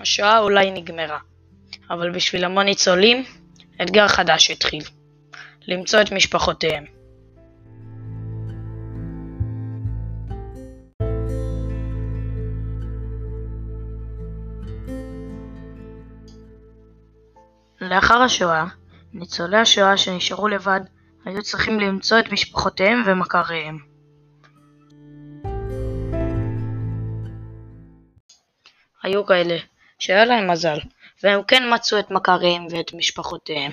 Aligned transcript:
השואה 0.00 0.38
אולי 0.38 0.70
נגמרה, 0.70 1.18
אבל 1.90 2.10
בשביל 2.10 2.44
המון 2.44 2.64
ניצולים, 2.66 3.24
אתגר 3.82 4.08
חדש 4.08 4.50
התחיל 4.50 4.82
למצוא 5.68 6.00
את 6.00 6.12
משפחותיהם. 6.12 6.84
לאחר 17.80 18.22
השואה, 18.22 18.64
ניצולי 19.12 19.56
השואה 19.56 19.96
שנשארו 19.96 20.48
לבד 20.48 20.80
היו 21.24 21.42
צריכים 21.42 21.80
למצוא 21.80 22.18
את 22.18 22.32
משפחותיהם 22.32 23.02
ומכריהם. 23.06 23.78
היו 29.02 29.26
כאלה 29.26 29.56
שהיה 30.00 30.24
להם 30.24 30.50
מזל, 30.50 30.78
והם 31.22 31.42
כן 31.42 31.74
מצאו 31.74 31.98
את 31.98 32.10
מכריהם 32.10 32.66
ואת 32.70 32.94
משפחותיהם. 32.94 33.72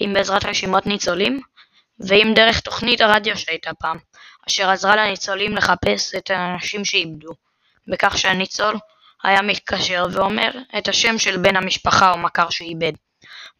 אם 0.00 0.10
בעזרת 0.14 0.44
רשימות 0.44 0.86
ניצולים, 0.86 1.40
ואם 2.00 2.32
דרך 2.34 2.60
תוכנית 2.60 3.00
הרדיו 3.00 3.38
שהייתה 3.38 3.74
פעם, 3.74 3.98
אשר 4.48 4.70
עזרה 4.70 4.96
לניצולים 4.96 5.56
לחפש 5.56 6.14
את 6.14 6.30
האנשים 6.30 6.84
שאיבדו, 6.84 7.32
בכך 7.88 8.18
שהניצול 8.18 8.76
היה 9.22 9.42
מתקשר 9.42 10.06
ואומר 10.12 10.50
את 10.78 10.88
השם 10.88 11.18
של 11.18 11.36
בן 11.36 11.56
המשפחה 11.56 12.12
או 12.12 12.18
מכר 12.18 12.50
שאיבד. 12.50 12.92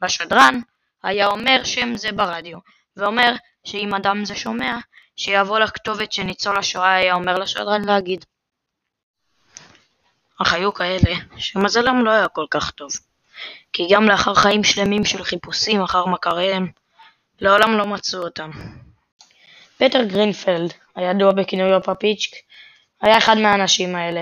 והשדרן 0.00 0.60
היה 1.02 1.26
אומר 1.26 1.64
שם 1.64 1.96
זה 1.96 2.12
ברדיו, 2.12 2.58
ואומר 2.96 3.32
שאם 3.64 3.94
אדם 3.94 4.24
זה 4.24 4.34
שומע, 4.34 4.76
שיבוא 5.16 5.58
לכתובת 5.58 6.12
שניצול 6.12 6.56
השואה 6.56 6.94
היה 6.94 7.14
אומר 7.14 7.38
לשדרן 7.38 7.84
להגיד. 7.84 8.24
אך 10.44 10.52
היו 10.52 10.74
כאלה 10.74 11.14
שמזלם 11.36 12.04
לא 12.04 12.10
היה 12.10 12.28
כל 12.28 12.46
כך 12.50 12.70
טוב, 12.70 12.90
כי 13.72 13.88
גם 13.90 14.08
לאחר 14.08 14.34
חיים 14.34 14.64
שלמים 14.64 15.04
של 15.04 15.24
חיפושים 15.24 15.82
אחר 15.82 16.06
מכריהם, 16.06 16.70
לעולם 17.40 17.78
לא 17.78 17.86
מצאו 17.86 18.22
אותם. 18.22 18.50
פטר 19.78 20.02
גרינפלד, 20.02 20.72
הידוע 20.94 21.32
בכינויו 21.32 21.82
פפיצ'ק, 21.82 22.30
היה 23.00 23.18
אחד 23.18 23.38
מהאנשים 23.38 23.96
האלה. 23.96 24.20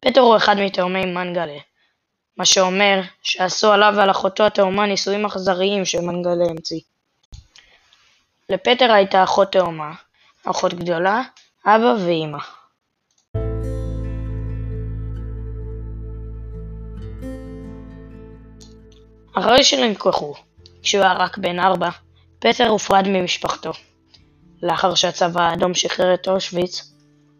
פטר 0.00 0.20
הוא 0.20 0.36
אחד 0.36 0.56
מתאומי 0.58 1.06
מנגלה, 1.06 1.58
מה 2.36 2.44
שאומר 2.44 3.00
שעשו 3.22 3.72
עליו 3.72 3.94
ועל 3.96 4.10
אחותו 4.10 4.46
התאומה 4.46 4.86
ניסויים 4.86 5.24
אכזריים 5.24 5.84
שמנגלה 5.84 6.44
המציא. 6.50 6.80
לפטר 8.48 8.92
הייתה 8.92 9.24
אחות 9.24 9.52
תאומה, 9.52 9.92
אחות 10.44 10.74
גדולה, 10.74 11.22
אבא 11.66 11.94
ואמא. 12.06 12.63
אחרי 19.34 19.64
שנלקחו, 19.64 20.34
כשהוא 20.82 21.02
היה 21.02 21.12
רק 21.12 21.38
בן 21.38 21.58
ארבע, 21.58 21.88
פטר 22.38 22.68
הופרד 22.68 23.04
ממשפחתו. 23.08 23.72
לאחר 24.62 24.94
שהצבא 24.94 25.42
האדום 25.42 25.74
שחרר 25.74 26.14
את 26.14 26.28
אושוויץ, 26.28 26.92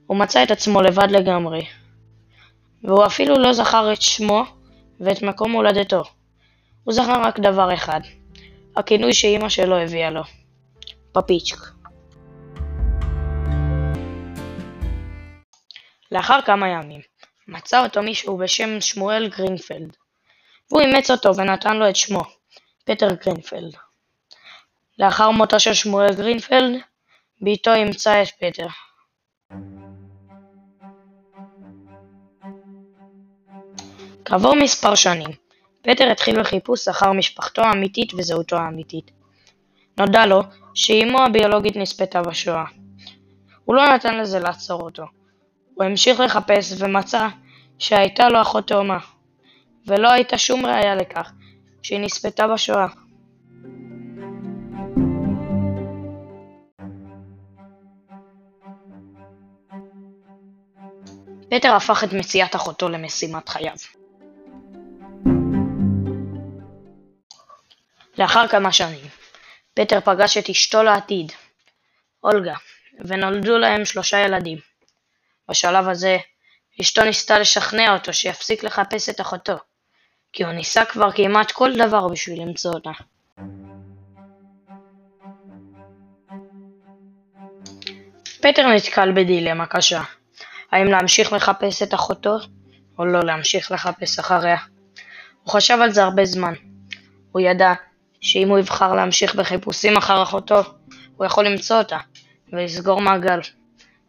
הוא 0.06 0.16
מצא 0.16 0.42
את 0.42 0.50
עצמו 0.50 0.82
לבד 0.82 1.10
לגמרי. 1.10 1.66
והוא 2.84 3.06
אפילו 3.06 3.38
לא 3.38 3.52
זכר 3.52 3.92
את 3.92 4.02
שמו 4.02 4.42
ואת 5.00 5.22
מקום 5.22 5.52
הולדתו. 5.52 6.02
הוא 6.84 6.94
זכר 6.94 7.22
רק 7.22 7.40
דבר 7.40 7.74
אחד, 7.74 8.00
הכינוי 8.76 9.14
שאימא 9.14 9.48
שלו 9.48 9.78
הביאה 9.78 10.10
לו, 10.10 10.22
פפיצ'ק. 11.12 11.58
לאחר 16.12 16.40
כמה 16.44 16.68
ימים, 16.68 17.00
מצא 17.48 17.84
אותו 17.84 18.02
מישהו 18.02 18.36
בשם 18.36 18.80
שמואל 18.80 19.28
גרינפלד, 19.28 19.96
והוא 20.70 20.80
אימץ 20.80 21.10
אותו 21.10 21.36
ונתן 21.36 21.76
לו 21.76 21.88
את 21.88 21.96
שמו, 21.96 22.22
פטר 22.84 23.14
גרינפלד. 23.14 23.74
לאחר 24.98 25.30
מותו 25.30 25.60
של 25.60 25.74
שמואל 25.74 26.14
גרינפלד, 26.14 26.80
בתו 27.42 27.74
אימצה 27.74 28.22
את 28.22 28.28
פטר. 28.40 28.66
כעבור 34.24 34.54
מספר 34.54 34.94
שנים, 34.94 35.30
פטר 35.82 36.10
התחיל 36.10 36.40
בחיפוש 36.40 36.88
אחר 36.88 37.12
משפחתו 37.12 37.62
האמיתית 37.62 38.14
וזהותו 38.14 38.56
האמיתית. 38.56 39.10
נודע 39.98 40.26
לו 40.26 40.42
שאמו 40.74 41.22
הביולוגית 41.22 41.76
נספתה 41.76 42.22
בשואה. 42.22 42.64
הוא 43.64 43.74
לא 43.74 43.94
נתן 43.94 44.18
לזה 44.18 44.38
לעצור 44.38 44.80
אותו. 44.80 45.04
הוא 45.74 45.84
המשיך 45.84 46.20
לחפש 46.20 46.74
ומצא 46.78 47.28
שהייתה 47.78 48.28
לו 48.28 48.42
אחות 48.42 48.68
תאומה, 48.68 48.98
ולא 49.86 50.12
הייתה 50.12 50.38
שום 50.38 50.66
ראיה 50.66 50.94
לכך 50.94 51.32
שהיא 51.82 52.00
נספתה 52.00 52.48
בשואה. 52.48 52.86
פטר 61.50 61.74
הפך 61.74 62.04
את 62.04 62.12
מציאת 62.12 62.56
אחותו 62.56 62.88
למשימת 62.88 63.48
חייו. 63.48 63.76
לאחר 68.18 68.48
כמה 68.48 68.72
שנים, 68.72 69.06
פטר 69.74 70.00
פגש 70.00 70.38
את 70.38 70.50
אשתו 70.50 70.82
לעתיד, 70.82 71.32
אולגה, 72.24 72.54
ונולדו 73.04 73.58
להם 73.58 73.84
שלושה 73.84 74.18
ילדים. 74.18 74.58
בשלב 75.48 75.88
הזה, 75.88 76.16
אשתו 76.80 77.04
ניסתה 77.04 77.38
לשכנע 77.38 77.92
אותו 77.92 78.12
שיפסיק 78.12 78.64
לחפש 78.64 79.08
את 79.08 79.20
אחותו, 79.20 79.56
כי 80.34 80.44
הוא 80.44 80.52
ניסה 80.52 80.84
כבר 80.84 81.12
כמעט 81.12 81.50
כל 81.50 81.72
דבר 81.76 82.08
בשביל 82.08 82.42
למצוא 82.42 82.72
אותה. 82.74 82.90
פטר 88.40 88.68
נתקל 88.76 89.12
בדילמה 89.12 89.66
קשה, 89.66 90.02
האם 90.72 90.86
להמשיך 90.86 91.32
לחפש 91.32 91.82
את 91.82 91.94
אחותו, 91.94 92.36
או 92.98 93.04
לא 93.06 93.20
להמשיך 93.20 93.72
לחפש 93.72 94.18
אחריה. 94.18 94.56
הוא 95.42 95.52
חשב 95.52 95.78
על 95.82 95.90
זה 95.90 96.02
הרבה 96.02 96.24
זמן. 96.24 96.54
הוא 97.32 97.40
ידע 97.40 97.72
שאם 98.20 98.48
הוא 98.48 98.58
יבחר 98.58 98.94
להמשיך 98.94 99.34
בחיפושים 99.34 99.96
אחר 99.96 100.22
אחותו, 100.22 100.62
הוא 101.16 101.26
יכול 101.26 101.46
למצוא 101.46 101.78
אותה, 101.78 101.98
ולסגור 102.52 103.00
מעגל. 103.00 103.40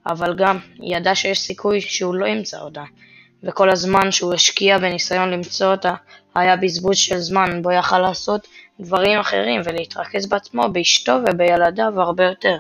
אבל 0.07 0.35
גם 0.35 0.59
ידע 0.83 1.15
שיש 1.15 1.39
סיכוי 1.39 1.81
שהוא 1.81 2.15
לא 2.15 2.25
ימצא 2.25 2.59
אותה, 2.59 2.83
וכל 3.43 3.69
הזמן 3.69 4.11
שהוא 4.11 4.33
השקיע 4.33 4.77
בניסיון 4.77 5.31
למצוא 5.31 5.71
אותה 5.71 5.93
היה 6.35 6.57
בזבוז 6.57 6.97
של 6.97 7.17
זמן 7.17 7.61
בו 7.61 7.71
יכל 7.71 7.99
לעשות 7.99 8.47
דברים 8.79 9.19
אחרים 9.19 9.61
ולהתרכז 9.65 10.27
בעצמו, 10.27 10.69
באשתו 10.71 11.17
ובילדיו 11.27 12.01
הרבה 12.01 12.23
יותר. 12.23 12.57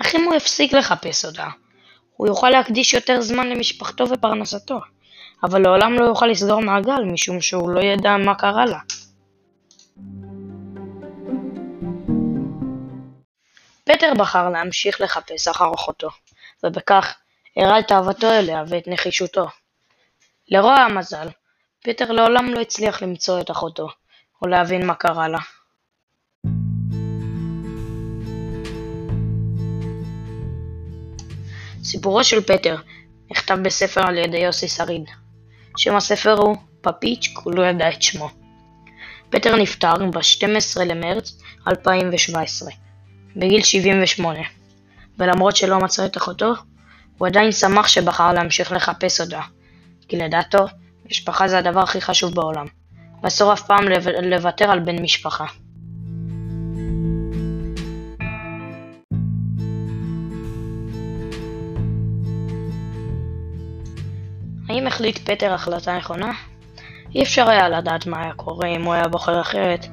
אך 0.00 0.14
אם 0.14 0.24
הוא 0.24 0.34
יפסיק 0.34 0.72
לחפש 0.72 1.24
אותה, 1.24 1.46
הוא 2.16 2.26
יוכל 2.26 2.50
להקדיש 2.50 2.94
יותר 2.94 3.20
זמן 3.20 3.48
למשפחתו 3.48 4.04
ופרנסתו, 4.10 4.78
אבל 5.42 5.62
לעולם 5.62 5.92
לא 5.94 6.04
יוכל 6.04 6.26
לסגור 6.26 6.60
מעגל 6.60 7.04
משום 7.12 7.40
שהוא 7.40 7.70
לא 7.70 7.80
ידע 7.80 8.16
מה 8.16 8.34
קרה 8.34 8.66
לה. 8.66 8.78
פטר 13.84 14.12
בחר 14.18 14.48
להמשיך 14.48 15.00
לחפש 15.00 15.48
אחר 15.48 15.74
אחותו, 15.74 16.08
ובכך 16.64 17.14
הראה 17.56 17.78
את 17.78 17.92
אהבתו 17.92 18.30
אליה 18.30 18.62
ואת 18.68 18.88
נחישותו. 18.88 19.46
לרוע 20.48 20.74
המזל, 20.74 21.28
פטר 21.84 22.12
לעולם 22.12 22.54
לא 22.54 22.60
הצליח 22.60 23.02
למצוא 23.02 23.40
את 23.40 23.50
אחותו, 23.50 23.88
או 24.42 24.46
להבין 24.46 24.86
מה 24.86 24.94
קרה 24.94 25.28
לה. 25.28 25.38
סיפורו 31.84 32.24
של 32.24 32.42
פטר 32.42 32.76
נכתב 33.30 33.58
בספר 33.62 34.00
על 34.06 34.18
ידי 34.18 34.38
יוסי 34.38 34.68
שריד. 34.68 35.04
שם 35.76 35.96
הספר 35.96 36.32
הוא 36.32 36.56
פפיצ'ק 36.80 37.38
הוא 37.38 37.54
לא 37.54 37.62
ידע 37.62 37.88
את 37.88 38.02
שמו. 38.02 38.30
פטר 39.30 39.56
נפטר 39.56 39.94
ב-12 39.94 40.84
למרץ 40.84 41.42
2017, 41.68 42.70
בגיל 43.36 43.62
78, 43.62 44.38
ולמרות 45.18 45.56
שלא 45.56 45.78
מצא 45.78 46.06
את 46.06 46.16
אחותו, 46.16 46.52
הוא 47.18 47.28
עדיין 47.28 47.52
שמח 47.52 47.88
שבחר 47.88 48.32
להמשיך 48.32 48.72
לחפש 48.72 49.20
אותה, 49.20 49.40
כי 50.08 50.16
לדעתו, 50.16 50.66
משפחה 51.10 51.48
זה 51.48 51.58
הדבר 51.58 51.80
הכי 51.80 52.00
חשוב 52.00 52.34
בעולם, 52.34 52.66
ואסור 53.22 53.52
אף 53.52 53.66
פעם 53.66 53.84
לוותר 54.22 54.70
על 54.70 54.80
בן 54.80 55.02
משפחה. 55.02 55.44
האם 64.68 64.86
החליט 64.86 65.18
פטר 65.18 65.52
החלטה 65.52 65.96
נכונה? 65.96 66.32
אי 67.14 67.22
אפשר 67.22 67.50
היה 67.50 67.68
לדעת 67.68 68.06
מה 68.06 68.22
היה 68.22 68.32
קורה 68.32 68.68
אם 68.68 68.82
הוא 68.82 68.94
היה 68.94 69.08
בוחר 69.08 69.40
אחרת, 69.40 69.86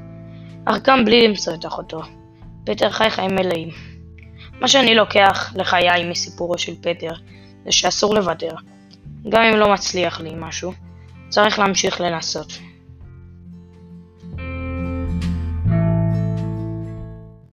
אך 0.66 0.78
גם 0.84 1.06
בלי 1.06 1.28
למצוא 1.28 1.54
את 1.54 1.66
אחותו, 1.66 2.02
פטר 2.68 2.90
חי 2.90 3.10
חיים 3.10 3.36
מלאים. 3.36 3.70
מה 4.62 4.68
שאני 4.68 4.96
לוקח 4.96 5.54
לחיי 5.56 6.10
מסיפורו 6.10 6.58
של 6.58 6.74
פטר, 6.82 7.12
זה 7.66 7.72
שאסור 7.72 8.16
לוותר. 8.16 8.52
גם 9.30 9.42
אם 9.42 9.58
לא 9.58 9.74
מצליח 9.74 10.22
לי 10.22 10.32
משהו, 10.36 10.74
צריך 11.30 11.60
להמשיך 11.60 12.02
לנסות. 12.02 12.60